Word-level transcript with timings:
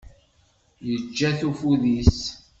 Yeǧǧa-t 0.87 1.41
ufud-is. 1.49 2.19